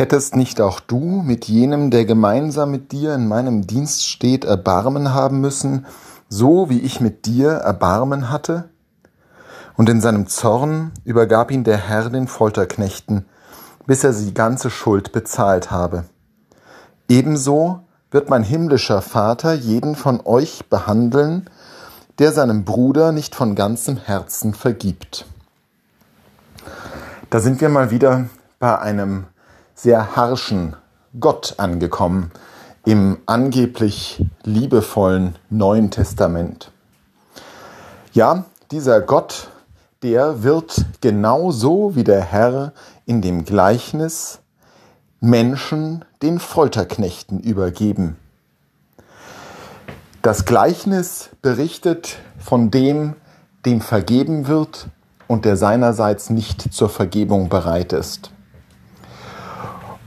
Hättest 0.00 0.34
nicht 0.34 0.62
auch 0.62 0.80
du 0.80 1.20
mit 1.20 1.44
jenem, 1.44 1.90
der 1.90 2.06
gemeinsam 2.06 2.70
mit 2.70 2.90
dir 2.90 3.14
in 3.14 3.28
meinem 3.28 3.66
Dienst 3.66 4.08
steht, 4.08 4.46
Erbarmen 4.46 5.12
haben 5.12 5.42
müssen, 5.42 5.84
so 6.30 6.70
wie 6.70 6.80
ich 6.80 7.02
mit 7.02 7.26
dir 7.26 7.50
Erbarmen 7.50 8.30
hatte? 8.30 8.70
Und 9.76 9.90
in 9.90 10.00
seinem 10.00 10.26
Zorn 10.26 10.92
übergab 11.04 11.50
ihn 11.50 11.64
der 11.64 11.76
Herr 11.76 12.08
den 12.08 12.28
Folterknechten, 12.28 13.26
bis 13.84 14.02
er 14.02 14.14
die 14.14 14.32
ganze 14.32 14.70
Schuld 14.70 15.12
bezahlt 15.12 15.70
habe. 15.70 16.04
Ebenso 17.10 17.80
wird 18.10 18.30
mein 18.30 18.42
himmlischer 18.42 19.02
Vater 19.02 19.52
jeden 19.52 19.96
von 19.96 20.22
euch 20.24 20.64
behandeln, 20.70 21.50
der 22.18 22.32
seinem 22.32 22.64
Bruder 22.64 23.12
nicht 23.12 23.34
von 23.34 23.54
ganzem 23.54 23.98
Herzen 23.98 24.54
vergibt. 24.54 25.26
Da 27.28 27.38
sind 27.40 27.60
wir 27.60 27.68
mal 27.68 27.90
wieder 27.90 28.30
bei 28.58 28.78
einem 28.78 29.26
sehr 29.82 30.14
harschen 30.14 30.76
Gott 31.18 31.54
angekommen 31.56 32.30
im 32.84 33.16
angeblich 33.24 34.22
liebevollen 34.42 35.36
Neuen 35.48 35.90
Testament. 35.90 36.70
Ja, 38.12 38.44
dieser 38.70 39.00
Gott, 39.00 39.48
der 40.02 40.42
wird 40.42 40.84
genauso 41.00 41.96
wie 41.96 42.04
der 42.04 42.20
Herr 42.20 42.72
in 43.06 43.22
dem 43.22 43.46
Gleichnis 43.46 44.40
Menschen 45.18 46.04
den 46.20 46.40
Folterknechten 46.40 47.40
übergeben. 47.40 48.18
Das 50.20 50.44
Gleichnis 50.44 51.30
berichtet 51.40 52.18
von 52.38 52.70
dem, 52.70 53.16
dem 53.64 53.80
vergeben 53.80 54.46
wird 54.46 54.88
und 55.26 55.46
der 55.46 55.56
seinerseits 55.56 56.28
nicht 56.28 56.74
zur 56.74 56.90
Vergebung 56.90 57.48
bereit 57.48 57.94
ist. 57.94 58.30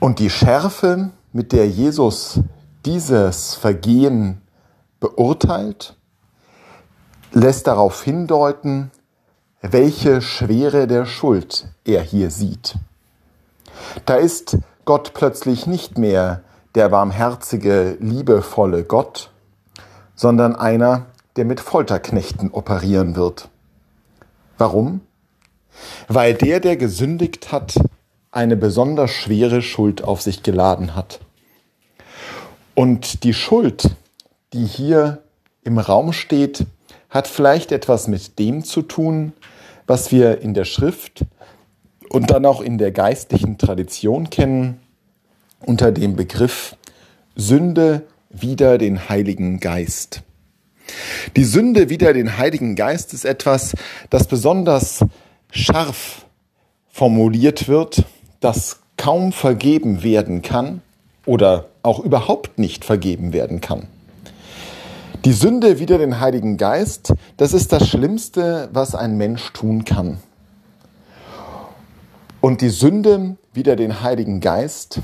Und 0.00 0.20
die 0.20 0.30
Schärfe, 0.30 1.10
mit 1.32 1.52
der 1.52 1.68
Jesus 1.68 2.40
dieses 2.86 3.54
Vergehen 3.54 4.40
beurteilt, 5.00 5.96
lässt 7.32 7.66
darauf 7.66 8.02
hindeuten, 8.04 8.92
welche 9.60 10.22
Schwere 10.22 10.86
der 10.86 11.04
Schuld 11.04 11.66
er 11.84 12.00
hier 12.02 12.30
sieht. 12.30 12.76
Da 14.06 14.14
ist 14.14 14.58
Gott 14.84 15.14
plötzlich 15.14 15.66
nicht 15.66 15.98
mehr 15.98 16.42
der 16.76 16.90
barmherzige, 16.90 17.96
liebevolle 17.98 18.84
Gott, 18.84 19.30
sondern 20.14 20.54
einer, 20.54 21.06
der 21.34 21.44
mit 21.44 21.58
Folterknechten 21.58 22.52
operieren 22.52 23.16
wird. 23.16 23.48
Warum? 24.58 25.00
Weil 26.06 26.34
der, 26.34 26.60
der 26.60 26.76
gesündigt 26.76 27.50
hat, 27.50 27.74
eine 28.30 28.56
besonders 28.56 29.10
schwere 29.10 29.62
Schuld 29.62 30.02
auf 30.04 30.22
sich 30.22 30.42
geladen 30.42 30.94
hat. 30.94 31.20
Und 32.74 33.24
die 33.24 33.34
Schuld, 33.34 33.90
die 34.52 34.64
hier 34.64 35.22
im 35.64 35.78
Raum 35.78 36.12
steht, 36.12 36.66
hat 37.10 37.26
vielleicht 37.26 37.72
etwas 37.72 38.06
mit 38.06 38.38
dem 38.38 38.64
zu 38.64 38.82
tun, 38.82 39.32
was 39.86 40.12
wir 40.12 40.40
in 40.42 40.54
der 40.54 40.64
Schrift 40.64 41.24
und 42.10 42.30
dann 42.30 42.44
auch 42.46 42.60
in 42.60 42.78
der 42.78 42.92
geistlichen 42.92 43.58
Tradition 43.58 44.30
kennen, 44.30 44.80
unter 45.60 45.90
dem 45.90 46.14
Begriff 46.14 46.76
Sünde 47.34 48.02
wider 48.30 48.78
den 48.78 49.08
Heiligen 49.08 49.58
Geist. 49.60 50.22
Die 51.36 51.44
Sünde 51.44 51.88
wider 51.88 52.12
den 52.12 52.38
Heiligen 52.38 52.76
Geist 52.76 53.12
ist 53.12 53.24
etwas, 53.24 53.74
das 54.10 54.26
besonders 54.26 55.04
scharf 55.50 56.26
formuliert 56.88 57.68
wird 57.68 58.04
das 58.40 58.80
kaum 58.96 59.32
vergeben 59.32 60.02
werden 60.02 60.42
kann 60.42 60.82
oder 61.26 61.66
auch 61.82 62.00
überhaupt 62.00 62.58
nicht 62.58 62.84
vergeben 62.84 63.32
werden 63.32 63.60
kann. 63.60 63.86
Die 65.24 65.32
Sünde 65.32 65.78
wider 65.78 65.98
den 65.98 66.20
Heiligen 66.20 66.56
Geist, 66.56 67.12
das 67.36 67.52
ist 67.52 67.72
das 67.72 67.88
Schlimmste, 67.88 68.68
was 68.72 68.94
ein 68.94 69.16
Mensch 69.16 69.52
tun 69.52 69.84
kann. 69.84 70.18
Und 72.40 72.60
die 72.60 72.68
Sünde 72.68 73.36
wider 73.52 73.74
den 73.74 74.02
Heiligen 74.02 74.40
Geist 74.40 75.00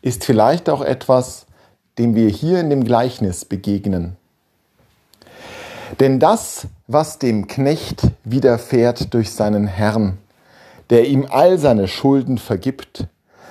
ist 0.00 0.24
vielleicht 0.24 0.70
auch 0.70 0.80
etwas, 0.80 1.46
dem 1.98 2.14
wir 2.14 2.28
hier 2.28 2.60
in 2.60 2.70
dem 2.70 2.84
Gleichnis 2.84 3.44
begegnen. 3.44 4.16
Denn 5.98 6.20
das, 6.20 6.68
was 6.86 7.18
dem 7.18 7.48
Knecht 7.48 8.02
widerfährt 8.24 9.12
durch 9.12 9.32
seinen 9.32 9.66
Herrn, 9.66 10.18
der 10.90 11.06
ihm 11.06 11.26
all 11.28 11.58
seine 11.58 11.88
Schulden 11.88 12.38
vergibt, 12.38 13.06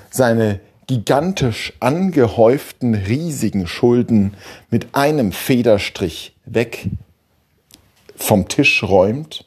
seine 0.09 0.59
gigantisch 0.87 1.73
angehäuften 1.79 2.95
riesigen 2.95 3.67
Schulden 3.67 4.35
mit 4.69 4.95
einem 4.95 5.31
Federstrich 5.31 6.35
weg 6.45 6.89
vom 8.15 8.47
Tisch 8.47 8.83
räumt. 8.83 9.45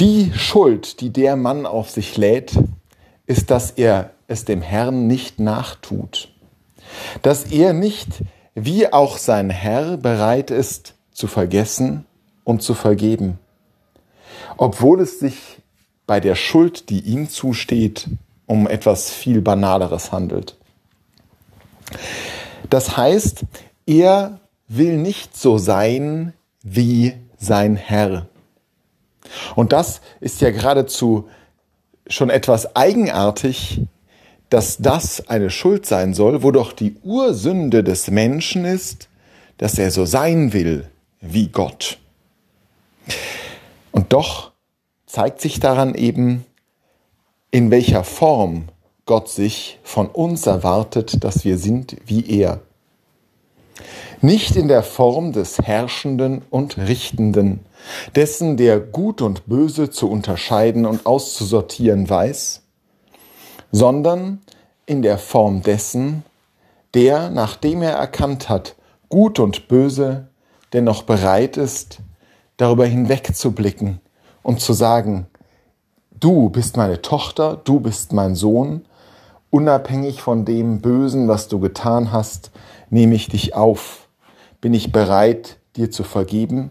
Die 0.00 0.32
Schuld, 0.34 1.00
die 1.00 1.10
der 1.10 1.36
Mann 1.36 1.66
auf 1.66 1.90
sich 1.90 2.16
lädt, 2.16 2.58
ist, 3.26 3.50
dass 3.50 3.70
er 3.70 4.10
es 4.26 4.44
dem 4.44 4.62
Herrn 4.62 5.06
nicht 5.06 5.38
nachtut, 5.38 6.30
dass 7.22 7.44
er 7.44 7.72
nicht, 7.74 8.08
wie 8.54 8.92
auch 8.92 9.18
sein 9.18 9.50
Herr, 9.50 9.96
bereit 9.96 10.50
ist 10.50 10.94
zu 11.12 11.26
vergessen 11.26 12.06
und 12.42 12.62
zu 12.62 12.74
vergeben, 12.74 13.38
obwohl 14.56 15.00
es 15.00 15.20
sich 15.20 15.58
bei 16.06 16.20
der 16.20 16.34
Schuld, 16.34 16.90
die 16.90 17.00
ihm 17.00 17.28
zusteht, 17.28 18.08
um 18.46 18.66
etwas 18.68 19.10
viel 19.10 19.40
Banaleres 19.40 20.12
handelt. 20.12 20.56
Das 22.70 22.96
heißt, 22.96 23.44
er 23.86 24.40
will 24.68 24.96
nicht 24.96 25.36
so 25.36 25.58
sein 25.58 26.32
wie 26.62 27.14
sein 27.38 27.76
Herr. 27.76 28.26
Und 29.54 29.72
das 29.72 30.00
ist 30.20 30.40
ja 30.40 30.50
geradezu 30.50 31.28
schon 32.06 32.30
etwas 32.30 32.76
eigenartig, 32.76 33.82
dass 34.50 34.76
das 34.78 35.28
eine 35.28 35.50
Schuld 35.50 35.86
sein 35.86 36.14
soll, 36.14 36.42
wo 36.42 36.50
doch 36.50 36.72
die 36.72 36.96
Ursünde 37.02 37.82
des 37.82 38.10
Menschen 38.10 38.64
ist, 38.64 39.08
dass 39.58 39.78
er 39.78 39.90
so 39.90 40.04
sein 40.04 40.52
will 40.52 40.88
wie 41.20 41.48
Gott. 41.48 41.98
Und 43.92 44.12
doch 44.12 44.52
zeigt 45.14 45.40
sich 45.40 45.60
daran 45.60 45.94
eben, 45.94 46.44
in 47.52 47.70
welcher 47.70 48.02
Form 48.02 48.64
Gott 49.06 49.28
sich 49.28 49.78
von 49.84 50.08
uns 50.08 50.48
erwartet, 50.48 51.22
dass 51.22 51.44
wir 51.44 51.56
sind 51.56 51.96
wie 52.04 52.28
er. 52.40 52.62
Nicht 54.20 54.56
in 54.56 54.66
der 54.66 54.82
Form 54.82 55.30
des 55.30 55.60
Herrschenden 55.60 56.42
und 56.50 56.78
Richtenden, 56.78 57.60
dessen, 58.16 58.56
der 58.56 58.80
Gut 58.80 59.22
und 59.22 59.46
Böse 59.46 59.88
zu 59.88 60.10
unterscheiden 60.10 60.84
und 60.84 61.06
auszusortieren 61.06 62.10
weiß, 62.10 62.62
sondern 63.70 64.40
in 64.84 65.02
der 65.02 65.18
Form 65.18 65.62
dessen, 65.62 66.24
der, 66.92 67.30
nachdem 67.30 67.82
er 67.82 67.92
erkannt 67.92 68.48
hat, 68.48 68.74
Gut 69.08 69.38
und 69.38 69.68
Böse, 69.68 70.26
dennoch 70.72 71.04
bereit 71.04 71.56
ist, 71.56 71.98
darüber 72.56 72.84
hinwegzublicken 72.84 74.00
und 74.44 74.60
zu 74.60 74.72
sagen, 74.72 75.26
du 76.20 76.50
bist 76.50 76.76
meine 76.76 77.02
Tochter, 77.02 77.60
du 77.64 77.80
bist 77.80 78.12
mein 78.12 78.36
Sohn, 78.36 78.84
unabhängig 79.50 80.22
von 80.22 80.44
dem 80.44 80.80
Bösen, 80.80 81.26
was 81.26 81.48
du 81.48 81.58
getan 81.58 82.12
hast, 82.12 82.52
nehme 82.90 83.16
ich 83.16 83.28
dich 83.28 83.56
auf. 83.56 84.06
Bin 84.60 84.74
ich 84.74 84.92
bereit, 84.92 85.56
dir 85.74 85.90
zu 85.90 86.04
vergeben? 86.04 86.70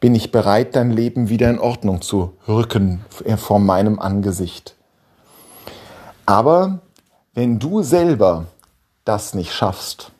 Bin 0.00 0.14
ich 0.14 0.32
bereit, 0.32 0.76
dein 0.76 0.90
Leben 0.90 1.28
wieder 1.28 1.50
in 1.50 1.58
Ordnung 1.58 2.00
zu 2.00 2.32
rücken 2.46 3.04
vor 3.36 3.58
meinem 3.58 3.98
Angesicht? 3.98 4.76
Aber 6.24 6.78
wenn 7.34 7.58
du 7.58 7.82
selber 7.82 8.46
das 9.04 9.34
nicht 9.34 9.52
schaffst, 9.52 10.12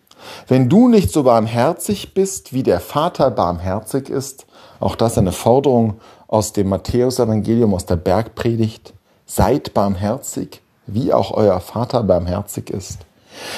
wenn 0.49 0.69
du 0.69 0.89
nicht 0.89 1.13
so 1.13 1.23
barmherzig 1.23 2.13
bist, 2.13 2.53
wie 2.53 2.65
der 2.65 2.81
Vater 2.81 3.31
barmherzig 3.31 4.09
ist, 4.11 4.47
auch 4.81 4.97
das 4.97 5.17
eine 5.17 5.33
Forderung 5.33 6.01
aus 6.29 6.53
dem 6.53 6.69
Matthäusevangelium, 6.69 7.75
aus 7.75 7.87
der 7.87 7.97
Bergpredigt. 7.97 8.95
Seid 9.27 9.75
barmherzig, 9.75 10.63
wie 10.87 11.13
auch 11.13 11.33
euer 11.33 11.61
Vater 11.61 12.03
barmherzig 12.05 12.71
ist. 12.71 13.01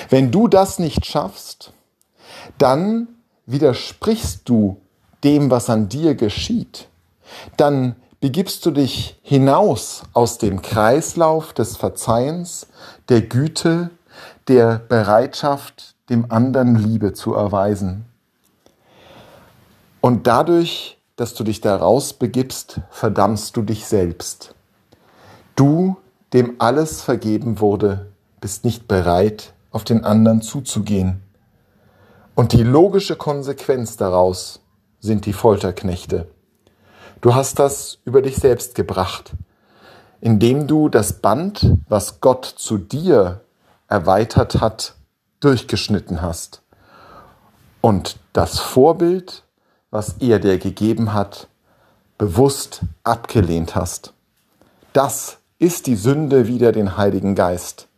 Wenn 0.09 0.31
du 0.31 0.49
das 0.49 0.79
nicht 0.79 1.05
schaffst, 1.05 1.73
dann 2.59 3.09
widersprichst 3.47 4.49
du 4.49 4.79
dem, 5.23 5.51
was 5.51 5.69
an 5.69 5.89
dir 5.89 6.15
geschieht. 6.15 6.89
Dann 7.57 7.97
begibst 8.21 8.65
du 8.67 8.71
dich 8.71 9.19
hinaus 9.23 10.03
aus 10.13 10.39
dem 10.39 10.63
Kreislauf 10.63 11.53
des 11.53 11.77
Verzeihens, 11.77 12.67
der 13.09 13.23
Güte, 13.23 13.91
der 14.49 14.79
Bereitschaft, 14.79 15.95
dem 16.09 16.31
anderen 16.31 16.75
Liebe 16.77 17.13
zu 17.13 17.35
erweisen. 17.35 18.07
Und 20.01 20.27
dadurch 20.27 20.99
dass 21.21 21.35
du 21.35 21.45
dich 21.45 21.61
daraus 21.61 22.15
begibst, 22.15 22.81
verdammst 22.89 23.55
du 23.55 23.61
dich 23.61 23.85
selbst. 23.85 24.55
Du, 25.55 25.99
dem 26.33 26.55
alles 26.59 27.03
vergeben 27.03 27.61
wurde, 27.61 28.07
bist 28.41 28.65
nicht 28.65 28.89
bereit, 28.89 29.53
auf 29.71 29.85
den 29.85 30.03
anderen 30.03 30.41
zuzugehen. 30.41 31.23
Und 32.35 32.55
die 32.55 32.63
logische 32.63 33.17
Konsequenz 33.17 33.99
daraus 33.99 34.61
sind 34.99 35.27
die 35.27 35.35
Folterknechte. 35.35 36.27
Du 37.21 37.35
hast 37.35 37.59
das 37.59 37.99
über 38.07 38.23
dich 38.23 38.37
selbst 38.37 38.75
gebracht, 38.75 39.33
indem 40.23 40.67
du 40.67 40.89
das 40.89 41.21
Band, 41.21 41.77
was 41.87 42.23
Gott 42.23 42.47
zu 42.47 42.79
dir 42.79 43.43
erweitert 43.89 44.63
hat, 44.63 44.95
durchgeschnitten 45.41 46.23
hast 46.23 46.63
und 47.83 48.17
das 48.33 48.59
Vorbild, 48.59 49.45
was 49.91 50.17
er 50.21 50.39
dir 50.39 50.59
gegeben 50.59 51.13
hat, 51.13 51.49
bewusst 52.19 52.83
abgelehnt 53.03 53.75
hast. 53.75 54.13
Das 54.93 55.39
ist 55.59 55.87
die 55.87 55.97
Sünde 55.97 56.47
wider 56.47 56.73
den 56.73 56.97
Heiligen 56.97 57.35
Geist. 57.35 57.89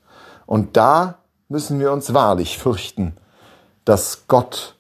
Und 0.47 0.77
da 0.77 1.19
müssen 1.49 1.79
wir 1.81 1.93
uns 1.93 2.15
wahrlich 2.15 2.59
fürchten, 2.59 3.17
dass 3.85 4.25
Gott 4.29 4.77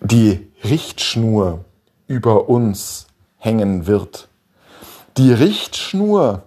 die 0.00 0.50
Richtschnur 0.64 1.64
über 2.06 2.48
uns 2.48 3.06
hängen 3.36 3.86
wird. 3.86 4.28
Die 5.16 5.32
Richtschnur, 5.32 6.42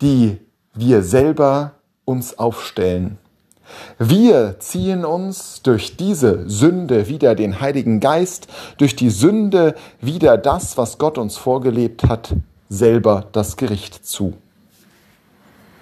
die 0.00 0.38
wir 0.74 1.02
selber 1.02 1.72
uns 2.04 2.38
aufstellen. 2.38 3.18
Wir 3.98 4.56
ziehen 4.58 5.04
uns 5.04 5.62
durch 5.62 5.96
diese 5.96 6.48
Sünde 6.48 7.08
wieder 7.08 7.34
den 7.34 7.60
Heiligen 7.60 8.00
Geist, 8.00 8.48
durch 8.78 8.96
die 8.96 9.10
Sünde 9.10 9.74
wieder 10.00 10.36
das, 10.38 10.76
was 10.78 10.98
Gott 10.98 11.18
uns 11.18 11.36
vorgelebt 11.36 12.04
hat, 12.04 12.34
selber 12.68 13.26
das 13.32 13.56
Gericht 13.56 14.06
zu. 14.06 14.34